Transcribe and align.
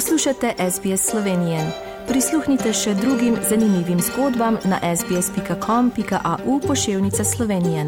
Poslušate 0.00 0.54
SBS 0.70 1.10
Slovenije. 1.10 1.72
Prisluhnite 2.08 2.72
še 2.72 2.94
drugim 2.94 3.34
zanimivim 3.48 3.98
zgodbam 4.00 4.56
na 4.64 4.96
sbsp.com.au 4.96 6.60
pošiljka 6.60 7.24
Slovenije. 7.24 7.84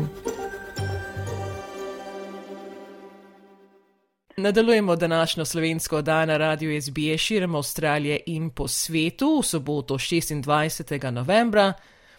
Nadaljujemo 4.37 4.97
današnjo 4.97 5.45
slovensko 5.45 5.97
oddajo 5.97 6.27
na 6.27 6.37
radiju 6.37 6.83
SBS 6.83 7.21
širom 7.21 7.55
Avstralije 7.55 8.21
in 8.27 8.51
po 8.51 8.69
svetu 8.69 9.39
v 9.39 9.43
soboto 9.43 9.95
26. 9.95 11.11
novembra 11.11 11.73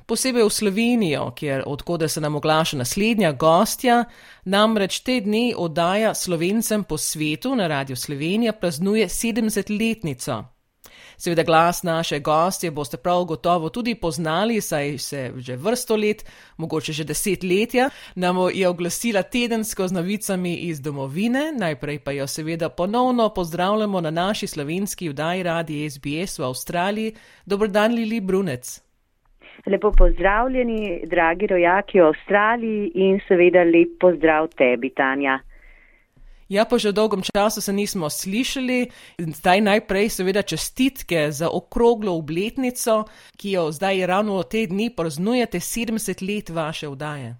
posebej 0.05 0.43
v 0.43 0.49
Slovenijo, 0.49 1.31
kjer 1.35 1.63
odkode 1.65 2.09
se 2.09 2.21
nam 2.21 2.35
oglaša 2.35 2.77
naslednja 2.77 3.31
gostja, 3.31 4.05
namreč 4.45 4.99
te 4.99 5.19
dni 5.19 5.53
oddaja 5.57 6.13
slovencem 6.13 6.83
po 6.83 6.97
svetu 6.97 7.55
na 7.55 7.67
Radio 7.67 7.95
Slovenija 7.95 8.53
praznuje 8.53 9.07
70-letnico. 9.07 10.43
Seveda 11.17 11.43
glas 11.43 11.83
naše 11.83 12.19
gostje 12.19 12.71
boste 12.71 12.97
prav 12.97 13.23
gotovo 13.23 13.69
tudi 13.69 13.95
poznali, 13.95 14.61
saj 14.61 14.97
se 14.97 15.31
že 15.37 15.55
vrsto 15.55 15.95
let, 15.95 16.25
mogoče 16.57 16.93
že 16.93 17.03
desetletja, 17.03 17.89
nam 18.15 18.37
je 18.53 18.67
oglasila 18.67 19.23
tedensko 19.23 19.87
z 19.87 19.91
novicami 19.91 20.55
iz 20.55 20.81
domovine, 20.81 21.53
najprej 21.57 21.99
pa 21.99 22.11
jo 22.11 22.27
seveda 22.27 22.69
ponovno 22.69 23.29
pozdravljamo 23.29 24.01
na 24.01 24.11
naši 24.11 24.47
slovenski 24.47 25.09
vdaji 25.09 25.43
radi 25.43 25.89
SBS 25.89 26.39
v 26.39 26.43
Avstraliji. 26.43 27.15
Dobrodan, 27.45 27.93
Lili 27.93 28.19
Brunec. 28.19 28.82
Lepo 29.65 29.91
pozdravljeni, 29.97 31.01
dragi 31.05 31.47
rojaki 31.47 31.99
v 31.99 32.05
Avstraliji 32.11 32.91
in 32.95 33.19
seveda 33.27 33.63
lep 33.63 33.99
pozdrav 33.99 34.47
tebi, 34.57 34.89
Tanja. 34.89 35.39
Ja, 36.49 36.65
po 36.69 36.77
že 36.77 36.91
dolgem 36.91 37.23
času 37.23 37.61
se 37.61 37.73
nismo 37.73 38.09
slišali. 38.09 38.91
Zdaj 39.17 39.61
najprej 39.61 40.09
seveda 40.09 40.41
čestitke 40.41 41.31
za 41.31 41.49
okroglo 41.49 42.13
obletnico, 42.13 43.05
ki 43.39 43.55
jo 43.55 43.71
zdaj 43.71 44.05
ravno 44.05 44.37
v 44.37 44.43
te 44.51 44.67
dni 44.67 44.91
praznujete 44.93 45.57
70 45.57 46.21
let 46.21 46.49
vaše 46.49 46.87
vdaje. 46.87 47.35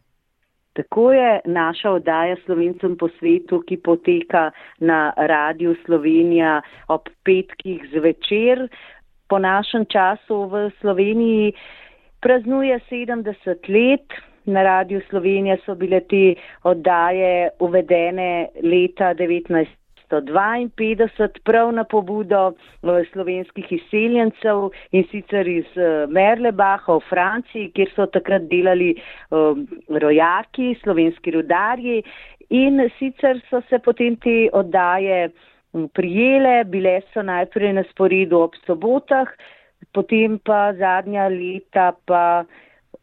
Tako 0.73 1.11
je 1.14 1.42
naša 1.45 1.92
oddaja 1.92 2.36
slovencem 2.45 2.98
po 2.98 3.09
svetu, 3.20 3.61
ki 3.67 3.77
poteka 3.77 4.52
na 4.80 5.14
radiju 5.17 5.75
Slovenija 5.86 6.61
ob 6.88 7.05
petkih 7.23 7.86
zvečer. 7.94 8.67
Po 9.30 9.38
našem 9.39 9.86
času 9.86 10.50
v 10.50 10.72
Sloveniji 10.81 11.53
praznuje 12.23 12.79
70 12.91 13.69
let. 13.69 14.13
Na 14.45 14.63
radiju 14.63 15.02
Slovenija 15.09 15.57
so 15.66 15.75
bile 15.75 15.99
te 15.99 16.35
oddaje 16.63 17.49
uvedene 17.59 18.47
leta 18.63 19.13
1952 19.13 21.30
prav 21.43 21.71
na 21.71 21.83
pobudo 21.83 22.52
eh, 22.52 22.55
slovenskih 23.11 23.71
izseljencev 23.71 24.69
in 24.91 25.03
sicer 25.11 25.47
iz 25.47 25.65
eh, 25.77 26.07
Merlebaha 26.09 26.93
v 26.97 27.02
Franciji, 27.09 27.71
kjer 27.71 27.89
so 27.95 28.05
takrat 28.05 28.41
delali 28.52 28.95
um, 29.31 29.67
rojaki, 29.89 30.75
slovenski 30.83 31.31
rudarji 31.31 32.03
in 32.49 32.89
sicer 32.99 33.41
so 33.49 33.61
se 33.69 33.80
potem 33.80 34.15
te 34.15 34.49
oddaje 34.53 35.30
prijele, 35.93 36.63
bile 36.63 37.02
so 37.13 37.21
najprej 37.21 37.73
na 37.73 37.83
sporedu 37.91 38.39
ob 38.45 38.55
sobotah, 38.67 39.27
potem 39.94 40.39
pa 40.39 40.73
zadnja 40.77 41.27
leta 41.31 41.91
pa 42.05 42.45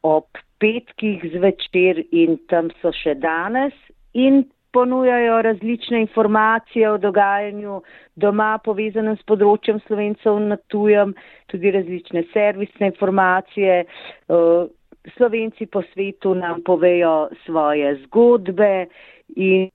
ob 0.02 0.27
petkih 0.60 1.24
zvečer 1.34 2.05
in 2.12 2.38
tam 2.48 2.70
so 2.80 2.92
še 2.92 3.14
danes 3.14 3.77
in 4.14 4.44
ponujajo 4.72 5.42
različne 5.42 6.00
informacije 6.00 6.91
o 6.91 6.98
dogajanju 6.98 7.80
doma 8.16 8.58
povezanem 8.64 9.16
s 9.16 9.27
področjem 9.27 9.80
slovencev 9.86 10.38
na 10.44 10.58
tujem, 10.70 11.14
tudi 11.51 11.73
različne 11.74 12.23
servisne 12.33 12.92
informacije. 12.92 13.84
Slovenci 15.17 15.67
po 15.67 15.83
svetu 15.92 16.34
nam 16.39 16.62
povejo 16.62 17.30
svoje 17.46 17.96
zgodbe 18.05 18.86
in 19.36 19.70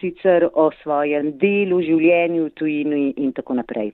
sicer 0.00 0.48
o 0.52 0.70
svojem 0.82 1.34
delu, 1.38 1.82
življenju, 1.84 2.50
tujini 2.56 3.10
in 3.18 3.34
tako 3.36 3.58
naprej. 3.60 3.92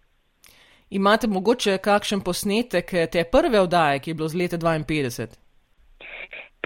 Imate 0.90 1.26
mogoče 1.26 1.78
kakšen 1.78 2.20
posnetek 2.20 2.92
te 3.12 3.24
prve 3.24 3.60
oddaje, 3.60 3.98
ki 3.98 4.10
je 4.10 4.14
bilo 4.14 4.28
z 4.28 4.34
leta 4.34 4.58
52? 4.58 5.45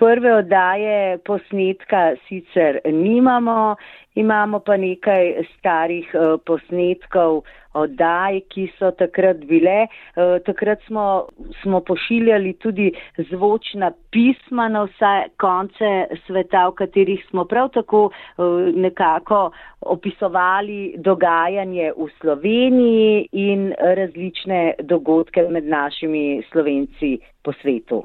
Prve 0.01 0.31
oddaje 0.33 1.19
posnetka 1.29 2.15
sicer 2.29 2.79
nimamo, 2.87 3.77
imamo 4.15 4.61
pa 4.65 4.77
nekaj 4.81 5.43
starih 5.59 6.07
uh, 6.15 6.39
posnetkov 6.47 7.43
oddaj, 7.77 8.39
ki 8.49 8.65
so 8.79 8.89
takrat 8.97 9.43
bile. 9.51 9.75
Uh, 10.17 10.39
takrat 10.47 10.81
smo, 10.87 11.27
smo 11.61 11.83
pošiljali 11.85 12.55
tudi 12.65 12.87
zvočna 13.31 13.91
pisma 14.11 14.69
na 14.73 14.87
vse 14.89 15.13
konce 15.37 15.91
sveta, 16.27 16.63
v 16.71 16.79
katerih 16.79 17.27
smo 17.29 17.45
prav 17.45 17.69
tako 17.75 18.07
uh, 18.07 18.71
nekako 18.73 19.51
opisovali 19.81 20.95
dogajanje 20.97 21.93
v 21.99 22.09
Sloveniji 22.23 23.29
in 23.33 23.69
različne 23.79 24.63
dogodke 24.81 25.45
med 25.51 25.69
našimi 25.69 26.41
slovenci 26.53 27.19
po 27.45 27.53
svetu. 27.61 28.01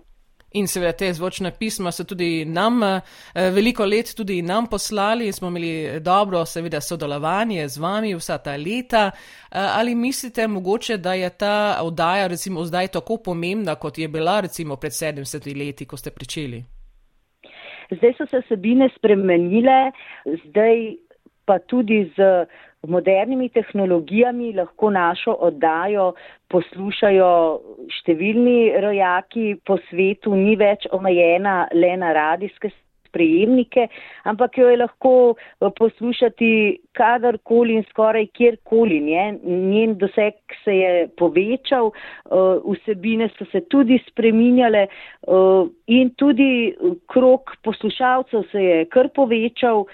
In 0.55 0.67
seveda 0.71 0.93
te 0.95 1.09
zvočne 1.13 1.51
pisma 1.59 1.91
so 1.91 2.05
tudi 2.07 2.45
nam 2.47 2.83
eh, 2.83 3.01
veliko 3.51 3.85
let 3.85 4.13
tudi 4.15 4.41
nam 4.41 4.67
poslali 4.71 5.25
in 5.27 5.33
smo 5.33 5.47
imeli 5.47 5.99
dobro 5.99 6.45
seveda 6.45 6.79
sodelovanje 6.81 7.67
z 7.67 7.81
vami 7.81 8.13
vsa 8.15 8.37
ta 8.37 8.55
leta. 8.55 9.11
Eh, 9.11 9.59
ali 9.79 9.95
mislite 9.95 10.47
mogoče, 10.47 10.97
da 10.97 11.13
je 11.13 11.29
ta 11.29 11.79
oddaja 11.83 12.27
recimo 12.27 12.63
zdaj 12.63 12.87
tako 12.87 13.17
pomembna, 13.25 13.75
kot 13.75 13.97
je 13.97 14.07
bila 14.07 14.39
recimo 14.39 14.75
pred 14.75 14.91
70 14.91 15.57
leti, 15.59 15.85
ko 15.85 15.97
ste 15.97 16.11
pričeli? 16.11 16.63
Zdaj 17.91 18.13
so 18.17 18.25
se 18.31 18.41
sebine 18.47 18.89
spremenile, 18.97 19.91
zdaj 20.45 20.95
pa 21.45 21.59
tudi 21.59 22.11
z 22.17 22.45
modernimi 22.87 23.49
tehnologijami 23.49 24.53
lahko 24.53 24.89
našo 24.89 25.35
oddajo 25.47 26.13
poslušajo 26.51 27.29
številni 27.99 28.73
rojaki 28.81 29.55
po 29.65 29.77
svetu, 29.89 30.35
ni 30.35 30.55
več 30.55 30.87
omejena 30.91 31.65
le 31.73 31.93
na 31.97 32.13
radijske 32.13 32.71
sprejemnike, 33.15 33.87
ampak 34.23 34.57
jo 34.57 34.69
je 34.69 34.77
lahko 34.77 35.13
eh, 35.35 35.69
poslušati 35.77 36.51
kadarkoli 36.95 37.79
in 37.79 37.85
skoraj 37.89 38.27
kjerkoli. 38.35 38.99
Nje. 38.99 39.25
Njen 39.43 39.97
doseg 39.97 40.33
se 40.63 40.75
je 40.75 41.07
povečal, 41.17 41.91
eh, 41.91 42.59
vsebine 42.65 43.29
so 43.37 43.47
se 43.51 43.61
tudi 43.69 43.99
spreminjale 44.09 44.87
eh, 44.87 45.63
in 45.87 46.11
tudi 46.15 46.75
krok 47.07 47.55
poslušalcev 47.63 48.43
se 48.51 48.63
je 48.63 48.85
kar 48.85 49.09
povečal. 49.15 49.85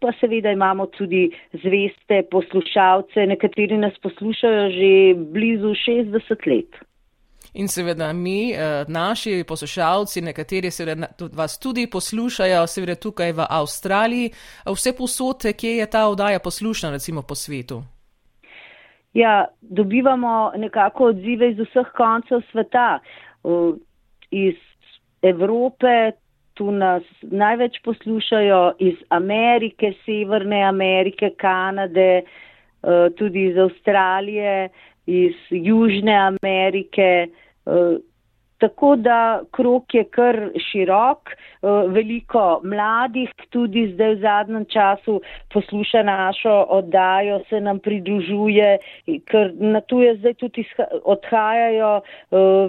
Pa 0.00 0.10
seveda 0.20 0.50
imamo 0.52 0.84
tudi 0.92 1.22
zveste 1.62 2.18
poslušalce, 2.30 3.24
nekateri 3.26 3.78
nas 3.80 3.96
poslušajo 4.02 4.66
že 4.70 4.90
blizu 5.32 5.72
60 5.72 6.44
let. 6.46 6.84
In 7.54 7.68
seveda 7.68 8.12
mi, 8.12 8.52
eh, 8.52 8.84
naši 8.88 9.44
poslušalci, 9.48 10.20
nekateri 10.20 10.70
seveda 10.70 11.06
vas 11.32 11.58
tudi 11.58 11.86
poslušajo, 11.86 12.66
seveda 12.66 12.94
tukaj 12.94 13.32
v 13.32 13.46
Avstraliji, 13.50 14.30
vse 14.66 14.92
posote, 14.98 15.52
kje 15.52 15.76
je 15.76 15.86
ta 15.90 16.08
oddaja 16.08 16.38
poslušana, 16.38 16.92
recimo 16.92 17.22
po 17.22 17.34
svetu. 17.34 17.82
Ja, 19.14 19.46
dobivamo 19.60 20.52
nekako 20.56 21.04
odzive 21.04 21.50
iz 21.50 21.58
vseh 21.58 21.86
koncev 21.96 22.42
sveta, 22.50 22.98
iz 24.30 24.54
Evrope, 25.22 26.12
tu 26.54 26.70
nas 26.70 27.02
največ 27.22 27.78
poslušajo 27.84 28.72
iz 28.78 28.94
Amerike, 29.08 29.92
Severne 30.04 30.62
Amerike, 30.62 31.30
Kanade, 31.36 32.22
eh, 32.22 33.08
tudi 33.16 33.48
iz 33.50 33.58
Avstralije, 33.58 34.68
iz 35.06 35.34
Južne 35.50 36.16
Amerike. 36.16 37.28
Eh, 37.66 37.96
tako 38.58 38.96
da 38.96 39.42
krok 39.52 39.94
je 39.94 40.04
kar 40.04 40.36
širok, 40.70 41.30
eh, 41.30 41.66
veliko 41.88 42.60
mladih 42.64 43.30
tudi 43.50 43.90
zdaj 43.92 44.14
v 44.14 44.20
zadnjem 44.20 44.64
času 44.64 45.20
posluša 45.52 46.02
našo 46.02 46.66
oddajo, 46.68 47.40
se 47.48 47.60
nam 47.60 47.78
pridružuje, 47.78 48.78
ker 49.26 49.52
na 49.54 49.80
tuje 49.80 50.16
zdaj 50.16 50.34
tudi 50.34 50.64
odhajajo 51.04 52.00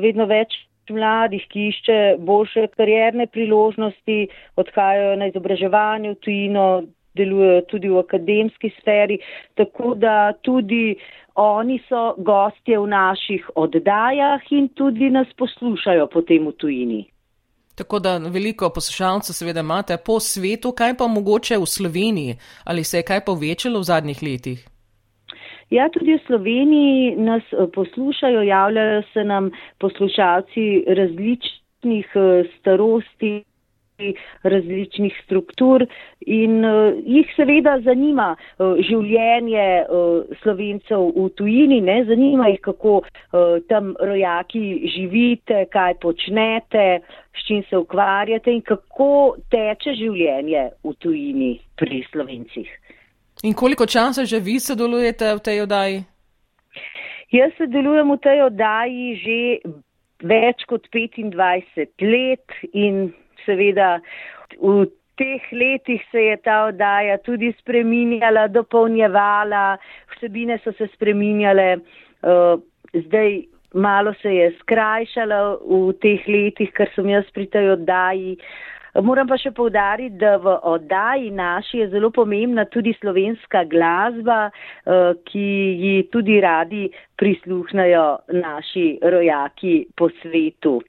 vedno 0.02 0.26
več 0.26 0.66
mladih, 0.90 1.46
ki 1.50 1.68
išče 1.70 2.00
boljše 2.20 2.68
karierne 2.78 3.28
priložnosti, 3.28 4.28
odhajajo 4.56 5.16
na 5.22 5.30
izobraževanje 5.32 6.14
v 6.14 6.20
tujino, 6.22 6.68
delujejo 7.16 7.62
tudi 7.72 7.90
v 7.90 8.00
akademski 8.00 8.72
sferi, 8.80 9.20
tako 9.56 9.96
da 9.96 10.34
tudi 10.42 10.96
oni 11.36 11.80
so 11.90 12.14
gostje 12.18 12.80
v 12.80 12.88
naših 12.88 13.50
oddajah 13.56 14.52
in 14.52 14.70
tudi 14.70 15.10
nas 15.10 15.28
poslušajo 15.38 16.08
potem 16.08 16.48
v 16.48 16.52
tujini. 16.52 17.02
Tako 17.76 18.00
da 18.00 18.18
veliko 18.18 18.70
poslušalcev 18.70 19.34
seveda 19.34 19.60
imate 19.60 19.98
po 20.06 20.20
svetu, 20.20 20.72
kaj 20.72 20.96
pa 20.98 21.08
mogoče 21.08 21.58
v 21.58 21.66
Sloveniji, 21.66 22.38
ali 22.64 22.84
se 22.84 22.98
je 22.98 23.04
kaj 23.04 23.26
povečalo 23.26 23.80
v 23.80 23.84
zadnjih 23.84 24.24
letih? 24.24 24.64
Ja, 25.70 25.90
tudi 25.90 26.14
v 26.14 26.22
Sloveniji 26.28 27.16
nas 27.18 27.44
eh, 27.52 27.68
poslušajo, 27.74 28.42
javljajo 28.42 29.02
se 29.14 29.24
nam 29.24 29.52
poslušalci 29.80 30.86
različnih 30.88 32.08
eh, 32.16 32.44
starosti 32.60 33.44
različnih 34.44 35.14
struktur 35.24 35.86
in 36.20 36.66
uh, 36.66 36.94
jih 37.06 37.30
seveda 37.36 37.78
zanima 37.86 38.36
uh, 38.36 38.76
življenje 38.80 39.68
uh, 39.84 40.38
slovencev 40.44 41.12
v 41.16 41.30
tujini, 41.38 41.82
ne? 41.82 42.02
zanima 42.06 42.50
jih, 42.52 42.60
kako 42.62 42.98
uh, 43.02 43.58
tam 43.70 43.94
rojaki 44.00 44.90
živite, 44.96 45.66
kaj 45.72 45.98
počnete, 46.04 47.00
s 47.36 47.48
čim 47.48 47.64
se 47.70 47.78
ukvarjate 47.78 48.52
in 48.52 48.62
kako 48.62 49.38
teče 49.52 49.96
življenje 49.96 50.70
v 50.84 50.94
tujini 51.00 51.54
pri 51.80 52.04
slovencih. 52.12 52.70
In 53.44 53.54
koliko 53.54 53.86
časa 53.86 54.26
že 54.26 54.40
vi 54.40 54.60
sodelujete 54.60 55.36
v 55.36 55.40
tej 55.44 55.62
oddaji? 55.68 55.98
Jaz 57.32 57.52
sodelujem 57.58 58.12
v 58.12 58.20
tej 58.24 58.40
oddaji 58.48 59.06
že 59.20 59.40
več 60.24 60.64
kot 60.70 60.88
25 60.94 61.36
let 62.02 62.48
in 62.72 63.12
seveda 63.46 64.00
v 64.60 64.86
teh 65.18 65.42
letih 65.52 66.04
se 66.12 66.22
je 66.22 66.38
ta 66.44 66.66
oddaja 66.68 67.18
tudi 67.24 67.54
spreminjala, 67.60 68.48
dopolnjevala, 68.48 69.78
vsebine 70.16 70.60
so 70.64 70.74
se 70.78 70.88
spreminjale, 70.94 71.78
uh, 71.78 72.60
zdaj 72.94 73.42
malo 73.74 74.14
se 74.22 74.36
je 74.36 74.52
skrajšala 74.60 75.42
v 75.64 75.82
teh 76.04 76.28
letih, 76.28 76.72
ker 76.76 76.92
sem 76.96 77.10
jaz 77.10 77.28
pri 77.36 77.48
tej 77.52 77.76
oddaji. 77.76 78.38
Moram 79.04 79.28
pa 79.28 79.36
še 79.36 79.52
povdariti, 79.52 80.16
da 80.22 80.38
v 80.40 80.54
oddaji 80.72 81.32
naši 81.36 81.82
je 81.82 81.90
zelo 81.92 82.14
pomembna 82.16 82.64
tudi 82.72 82.94
slovenska 83.02 83.66
glasba, 83.72 84.48
uh, 84.48 85.12
ki 85.28 85.48
ji 85.84 85.96
tudi 86.12 86.40
radi 86.44 86.88
prisluhnajo 87.20 88.08
naši 88.40 88.88
rojaki 89.04 89.78
po 89.96 90.12
svetu. 90.22 90.80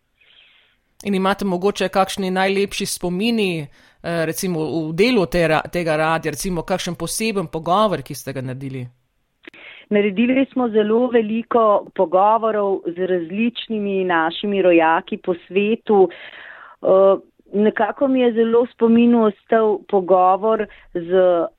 In 1.07 1.15
imate 1.15 1.45
mogoče 1.45 1.89
kakšni 1.89 2.31
najlepši 2.31 2.87
spomini, 2.87 3.63
eh, 3.63 4.25
recimo 4.27 4.61
v 4.89 4.93
delu 4.93 5.27
te, 5.27 5.47
tega 5.73 5.97
radia, 5.97 6.33
recimo 6.35 6.63
kakšen 6.63 6.97
poseben 6.99 7.47
pogovor, 7.47 8.03
ki 8.03 8.15
ste 8.15 8.33
ga 8.33 8.43
naredili? 8.43 8.83
Naredili 9.91 10.47
smo 10.53 10.67
zelo 10.69 11.07
veliko 11.15 11.87
pogovorov 11.95 12.81
z 12.97 13.07
različnimi 13.07 14.05
našimi 14.05 14.63
rojaki 14.63 15.17
po 15.23 15.35
svetu. 15.47 16.09
Eh, 16.11 17.17
nekako 17.55 18.09
mi 18.09 18.21
je 18.21 18.33
zelo 18.33 18.67
spominu 18.75 19.25
ostal 19.31 19.79
pogovor 19.89 20.67
z 20.95 21.11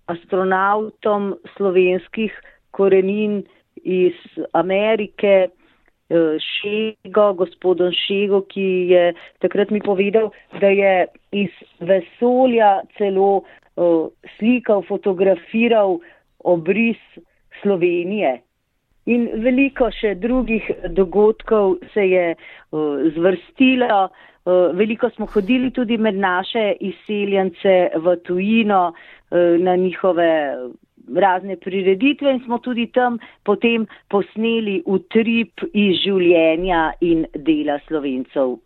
astronautom 0.06 1.36
slovenskih 1.56 2.36
korenin 2.72 3.46
iz 3.76 4.14
Amerike, 4.54 5.48
Šego, 6.09 7.33
gospodom 7.33 7.92
Šego, 7.92 8.42
ki 8.48 8.68
je 8.92 9.13
takrat 9.44 9.69
mi 9.69 9.81
povedal, 9.83 10.30
da 10.62 10.68
je 10.68 11.06
iz 11.31 11.51
vesolja 11.80 12.81
celo 12.98 13.44
uh, 13.75 14.07
slikal, 14.38 14.86
fotografiral 14.88 16.00
obris 16.39 17.01
Slovenije. 17.62 18.38
In 19.07 19.27
veliko 19.44 19.88
še 19.92 20.15
drugih 20.19 20.65
dogodkov 20.95 21.77
se 21.94 22.07
je 22.07 22.25
uh, 22.36 23.04
zvrstilo. 23.15 24.07
Uh, 24.48 24.71
veliko 24.75 25.09
smo 25.15 25.27
hodili 25.31 25.71
tudi 25.75 25.98
med 25.98 26.15
naše 26.15 26.74
izseljence 26.80 27.75
v 27.95 28.15
tujino 28.27 28.81
uh, 28.92 29.56
na 29.59 29.75
njihove 29.75 30.31
razne 31.15 31.56
prireditve 31.56 32.31
in 32.31 32.44
smo 32.45 32.59
tudi 32.59 32.88
tam 32.92 33.19
potem 33.44 33.88
posneli 34.09 34.81
utrip 34.86 35.65
iz 35.74 36.04
življenja 36.04 36.92
in 37.01 37.25
dela 37.33 37.80
slovencev 37.88 38.57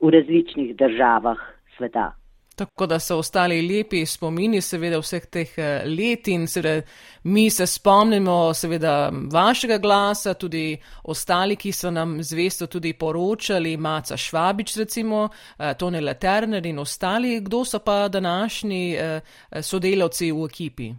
v 0.00 0.12
različnih 0.12 0.76
državah 0.76 1.40
sveta. 1.76 2.12
Tako 2.56 2.86
da 2.86 2.98
so 2.98 3.18
ostali 3.18 3.68
lepi 3.68 4.06
spomini, 4.06 4.62
seveda, 4.64 4.96
vseh 5.02 5.26
teh 5.28 5.50
eh, 5.60 5.82
let 5.84 6.28
in 6.32 6.46
seveda 6.48 6.86
mi 7.24 7.50
se 7.50 7.66
spomnimo, 7.66 8.54
seveda, 8.54 9.10
vašega 9.32 9.76
glasa, 9.78 10.34
tudi 10.34 10.78
ostali, 11.04 11.56
ki 11.56 11.72
so 11.72 11.90
nam 11.90 12.16
zvesto 12.22 12.66
tudi 12.66 12.94
poročali, 12.96 13.76
Maca 13.76 14.16
Švabič, 14.16 14.76
recimo, 14.76 15.28
eh, 15.58 15.74
Tone 15.74 16.00
Laterner 16.00 16.66
in 16.66 16.78
ostali. 16.78 17.40
Kdo 17.40 17.64
so 17.64 17.78
pa 17.78 18.08
današnji 18.08 18.94
eh, 18.94 19.20
sodelavci 19.62 20.32
v 20.32 20.46
ekipi? 20.48 20.94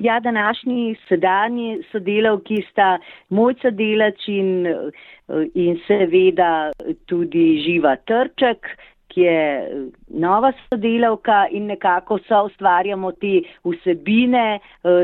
Ja, 0.00 0.20
današnji 0.20 0.96
sedanji 1.08 1.82
sodelavki 1.92 2.62
sta 2.70 2.98
Mojca 3.28 3.70
Delač 3.70 4.28
in, 4.28 4.66
in 5.54 5.76
seveda 5.86 6.70
tudi 7.06 7.60
Živa 7.64 7.96
Trček, 8.08 8.70
ki 9.12 9.20
je 9.20 9.68
nova 10.08 10.52
sodelavka 10.68 11.42
in 11.50 11.66
nekako 11.66 12.18
so 12.28 12.44
ustvarjamo 12.46 13.12
te 13.12 13.42
vsebine, 13.64 14.58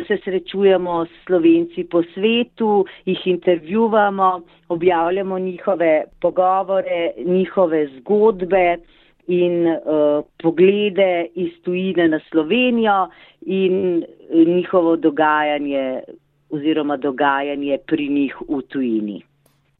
se 0.08 0.18
srečujemo 0.24 1.04
s 1.04 1.24
slovenci 1.26 1.84
po 1.84 2.02
svetu, 2.14 2.86
jih 3.04 3.26
intervjuvamo, 3.26 4.40
objavljamo 4.68 5.38
njihove 5.38 6.04
pogovore, 6.20 7.10
njihove 7.26 7.86
zgodbe 7.98 8.78
in 9.26 9.66
uh, 9.66 10.24
poglede 10.42 11.26
iz 11.34 11.50
tujine 11.64 12.08
na 12.08 12.20
Slovenijo 12.30 13.08
in 13.40 14.04
njihovo 14.30 14.96
dogajanje 14.96 16.00
oziroma 16.50 16.96
dogajanje 16.96 17.78
pri 17.86 18.08
njih 18.08 18.36
v 18.48 18.62
tujini. 18.62 19.22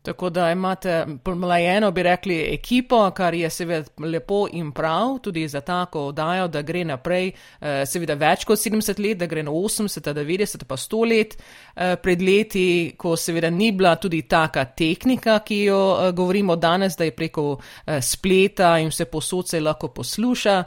Tako 0.06 0.30
da 0.30 0.50
imate 0.50 1.06
pomlajeno, 1.22 1.90
bi 1.90 2.02
rekli, 2.02 2.54
ekipo, 2.54 3.10
kar 3.10 3.34
je 3.34 3.50
seveda 3.50 4.06
lepo 4.06 4.46
in 4.52 4.72
prav, 4.72 5.18
tudi 5.18 5.48
za 5.48 5.60
tako 5.60 6.00
oddajo, 6.00 6.48
da 6.48 6.62
gre 6.62 6.84
naprej, 6.84 7.32
eh, 7.60 7.86
seveda 7.86 8.14
več 8.14 8.44
kot 8.46 8.58
70 8.58 9.00
let, 9.02 9.18
da 9.18 9.26
gre 9.26 9.42
na 9.42 9.50
80, 9.50 10.14
90, 10.14 10.64
pa 10.64 10.76
100 10.76 11.00
let. 11.10 11.34
Eh, 11.76 11.96
pred 12.02 12.22
leti, 12.22 12.94
ko 12.96 13.16
seveda 13.16 13.50
ni 13.50 13.72
bila 13.72 13.96
tudi 13.96 14.22
taka 14.22 14.64
tehnika, 14.64 15.38
ki 15.38 15.58
jo 15.64 15.80
eh, 15.98 16.12
govorimo 16.12 16.56
danes, 16.56 16.94
da 16.96 17.04
je 17.04 17.10
preko 17.10 17.58
spleta 18.00 18.78
in 18.78 18.88
vse 18.88 19.04
posod 19.10 19.48
se 19.48 19.60
lahko 19.60 19.88
posluša, 19.88 20.64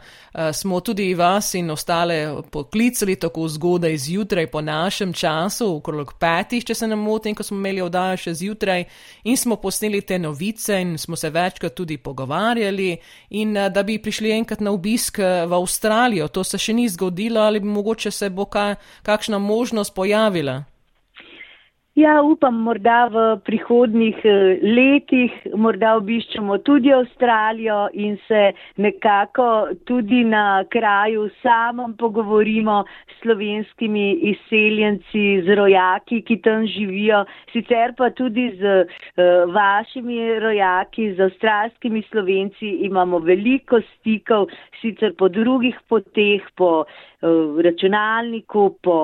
smo 0.53 0.80
tudi 0.80 1.13
vas 1.13 1.53
in 1.53 1.71
ostale 1.71 2.42
poklicali 2.51 3.16
tako 3.16 3.47
zgodaj 3.47 3.97
zjutraj 3.97 4.47
po 4.47 4.61
našem 4.61 5.13
času, 5.13 5.75
okrog 5.75 6.13
petih, 6.19 6.66
če 6.66 6.75
se 6.75 6.87
ne 6.87 6.95
motim, 6.95 7.35
ko 7.35 7.44
smo 7.44 7.57
imeli 7.57 7.81
oddajo 7.81 8.18
še 8.18 8.33
zjutraj 8.33 8.85
in 9.30 9.38
smo 9.38 9.56
posneli 9.56 10.02
te 10.02 10.19
novice 10.19 10.81
in 10.81 10.98
smo 10.98 11.16
se 11.16 11.30
večkrat 11.30 11.74
tudi 11.74 11.98
pogovarjali 11.98 12.98
in 13.30 13.57
eh, 13.57 13.69
da 13.69 13.83
bi 13.83 14.02
prišli 14.02 14.31
enkrat 14.31 14.59
na 14.59 14.71
obisk 14.71 15.19
eh, 15.19 15.45
v 15.45 15.54
Avstralijo. 15.54 16.28
To 16.28 16.44
se 16.44 16.57
še 16.57 16.74
ni 16.74 16.90
zgodilo 16.90 17.42
ali 17.42 17.59
mogoče 17.59 18.12
se 18.12 18.30
bo 18.30 18.45
ka, 18.45 18.76
kakšna 19.04 19.40
možnost 19.40 19.95
pojavila. 19.95 20.64
Ja, 21.99 22.21
upam, 22.23 22.61
morda 22.63 23.09
v 23.11 23.21
prihodnih 23.44 24.19
eh, 24.23 24.61
letih, 24.63 25.33
morda 25.59 25.97
obiščemo 25.99 26.56
tudi 26.63 26.94
Avstralijo 26.95 27.79
in 27.91 28.13
se 28.27 28.53
nekako 28.79 29.47
tudi 29.89 30.21
na 30.23 30.63
kraju 30.71 31.25
samem 31.41 31.97
pogovorimo 31.99 32.77
s 32.85 33.18
slovenskimi 33.23 34.06
izseljenci, 34.31 35.23
z 35.44 35.57
rojaki, 35.59 36.21
ki 36.23 36.37
tam 36.45 36.63
živijo, 36.71 37.25
sicer 37.51 37.91
pa 37.97 38.09
tudi 38.15 38.47
z 38.61 38.77
uh, 38.85 39.51
vašimi 39.51 40.39
rojaki, 40.39 41.09
z 41.18 41.27
avstralskimi 41.27 42.06
slovenci 42.07 42.69
imamo 42.87 43.19
veliko 43.19 43.81
stikov, 43.89 44.47
sicer 44.79 45.18
po 45.19 45.27
drugih 45.27 45.75
poteh, 45.89 46.47
po 46.56 46.85
uh, 46.85 47.59
računalniku, 47.65 48.69
po 48.83 48.99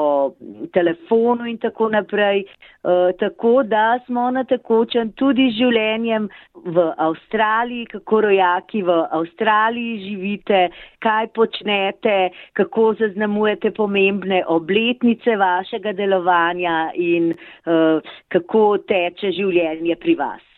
telefonu 0.72 1.52
in 1.52 1.60
tako 1.60 1.92
naprej. 1.92 2.46
Eh, 2.86 3.12
tako 3.20 3.64
da 3.64 4.00
smo 4.06 4.32
na 4.32 4.44
tekočem 4.44 5.10
tudi 5.18 5.48
z 5.50 5.58
življenjem 5.58 6.28
v 6.54 6.84
Avstraliji, 7.02 7.88
kako 7.96 8.20
rojaki 8.28 8.84
v 8.86 8.98
Avstraliji 9.20 9.96
živite, 10.04 10.60
kaj 11.02 11.32
počnete, 11.34 12.30
kako 12.54 12.94
zaznamujete 13.02 13.74
pomembne 13.74 14.44
obletnice 14.46 15.34
vašega 15.36 15.96
delovanja 15.98 16.92
in 16.94 17.32
uh, 17.34 18.14
kako 18.30 18.66
teče 18.86 19.34
življenje 19.34 19.98
pri 20.06 20.16
vas. 20.22 20.55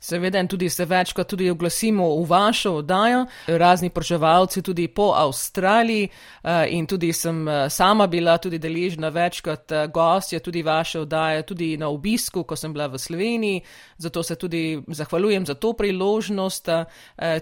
Seveda, 0.00 0.38
in 0.38 0.46
tudi 0.46 0.68
se 0.70 0.84
večkrat 0.84 1.26
tudi 1.26 1.50
oglasimo 1.50 2.06
v 2.20 2.26
vašo 2.30 2.72
oddajo, 2.72 3.24
razni 3.46 3.90
proževalci 3.90 4.62
tudi 4.62 4.88
po 4.88 5.12
Avstraliji 5.16 6.08
eh, 6.42 6.66
in 6.70 6.86
tudi 6.86 7.12
sem 7.12 7.48
eh, 7.48 7.70
sama 7.70 8.06
bila 8.06 8.36
tudi 8.38 8.58
deležna 8.58 9.08
večkrat 9.08 9.72
eh, 9.72 9.86
gostja 9.86 10.38
tudi 10.40 10.62
vaše 10.62 11.00
oddaje, 11.00 11.42
tudi 11.42 11.76
na 11.76 11.88
obisku, 11.88 12.44
ko 12.44 12.56
sem 12.56 12.72
bila 12.72 12.86
v 12.86 12.98
Sloveniji, 12.98 13.60
zato 13.96 14.22
se 14.22 14.36
tudi 14.36 14.82
zahvaljujem 14.86 15.46
za 15.46 15.54
to 15.54 15.72
priložnost, 15.72 16.68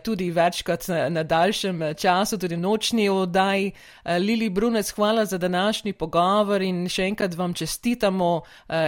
tudi 0.03 0.31
večkrat 0.31 0.89
na 1.11 1.23
daljšem 1.23 1.95
času, 1.97 2.39
tudi 2.39 2.57
nočni 2.57 3.09
oddaji. 3.09 3.73
Lili 4.19 4.49
Brunec, 4.51 4.91
hvala 4.91 5.25
za 5.25 5.39
današnji 5.39 5.93
pogovor 5.93 6.63
in 6.63 6.89
še 6.89 7.05
enkrat 7.05 7.35
vam 7.35 7.55
čestitamo 7.55 8.41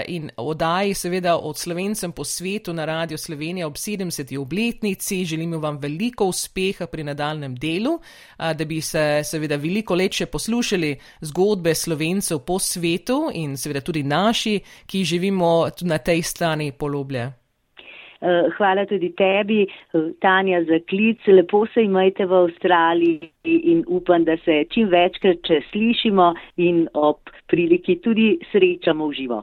in 0.07 0.31
oddaji 0.37 0.95
seveda 0.95 1.37
od 1.37 1.59
slovencem 1.59 2.13
po 2.13 2.25
svetu 2.25 2.73
na 2.73 2.85
Radio 2.85 3.19
Sloveniji. 3.19 3.58
Slovenija 3.59 3.67
ob 3.67 3.75
70. 3.75 4.39
obletnici. 4.39 5.25
Želimo 5.25 5.59
vam 5.59 5.79
veliko 5.79 6.25
uspeha 6.25 6.87
pri 6.87 7.05
nadaljem 7.05 7.55
delu, 7.55 7.99
da 8.39 8.65
bi 8.65 8.81
se 8.81 9.21
seveda 9.25 9.57
veliko 9.57 9.95
leče 9.95 10.27
poslušali 10.27 10.97
zgodbe 11.21 11.75
slovencev 11.75 12.39
po 12.47 12.59
svetu 12.59 13.31
in 13.35 13.57
seveda 13.57 13.81
tudi 13.81 14.03
naši, 14.03 14.61
ki 14.87 15.05
živimo 15.05 15.69
na 15.83 15.99
tej 15.99 16.23
strani 16.23 16.73
poloblje. 16.73 17.33
Eh, 18.21 18.51
hvala 18.57 18.87
tudi 18.87 19.13
tebi, 19.17 19.67
Tanja, 20.21 20.63
za 20.65 20.79
klic. 20.89 21.19
Lepo 21.27 21.67
se 21.75 21.83
imajte 21.83 22.27
v 22.27 22.35
Avstraliji 22.35 23.31
in 23.45 23.85
upam, 23.87 24.25
da 24.25 24.37
se 24.45 24.65
čim 24.71 24.89
večkrat 24.89 25.51
slišimo 25.71 26.35
in 26.57 26.89
ob 26.95 27.17
priliki 27.47 28.01
tudi 28.03 28.39
srečamo 28.53 29.07
v 29.09 29.13
živo. 29.13 29.43